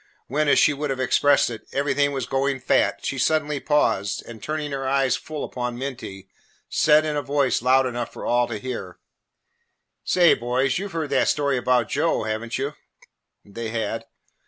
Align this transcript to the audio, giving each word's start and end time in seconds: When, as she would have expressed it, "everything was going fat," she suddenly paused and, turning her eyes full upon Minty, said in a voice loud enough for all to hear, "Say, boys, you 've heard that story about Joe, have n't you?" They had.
When, 0.25 0.47
as 0.47 0.57
she 0.57 0.73
would 0.73 0.89
have 0.89 0.99
expressed 0.99 1.51
it, 1.51 1.67
"everything 1.73 2.11
was 2.11 2.25
going 2.25 2.59
fat," 2.59 3.05
she 3.05 3.19
suddenly 3.19 3.59
paused 3.59 4.23
and, 4.25 4.41
turning 4.41 4.71
her 4.71 4.87
eyes 4.89 5.15
full 5.15 5.43
upon 5.43 5.77
Minty, 5.77 6.27
said 6.69 7.05
in 7.05 7.15
a 7.15 7.21
voice 7.21 7.61
loud 7.61 7.85
enough 7.85 8.11
for 8.11 8.25
all 8.25 8.47
to 8.47 8.57
hear, 8.57 8.97
"Say, 10.03 10.33
boys, 10.33 10.79
you 10.79 10.87
've 10.89 10.93
heard 10.93 11.11
that 11.11 11.27
story 11.27 11.55
about 11.55 11.87
Joe, 11.89 12.23
have 12.23 12.43
n't 12.43 12.57
you?" 12.57 12.73
They 13.45 13.69
had. 13.69 14.05